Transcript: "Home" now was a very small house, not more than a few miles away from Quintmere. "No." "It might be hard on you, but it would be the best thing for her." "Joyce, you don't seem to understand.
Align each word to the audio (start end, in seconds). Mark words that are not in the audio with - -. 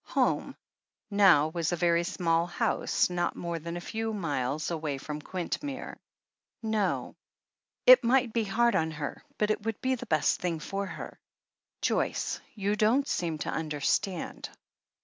"Home" 0.17 0.55
now 1.11 1.49
was 1.49 1.71
a 1.71 1.75
very 1.75 2.03
small 2.03 2.47
house, 2.47 3.07
not 3.07 3.35
more 3.35 3.59
than 3.59 3.77
a 3.77 3.79
few 3.79 4.13
miles 4.15 4.71
away 4.71 4.97
from 4.97 5.21
Quintmere. 5.21 5.95
"No." 6.63 7.13
"It 7.85 8.03
might 8.03 8.33
be 8.33 8.45
hard 8.45 8.75
on 8.75 8.89
you, 8.89 9.13
but 9.37 9.51
it 9.51 9.63
would 9.63 9.79
be 9.79 9.93
the 9.93 10.07
best 10.07 10.39
thing 10.41 10.59
for 10.59 10.87
her." 10.87 11.19
"Joyce, 11.83 12.41
you 12.55 12.75
don't 12.75 13.07
seem 13.07 13.37
to 13.45 13.49
understand. 13.51 14.49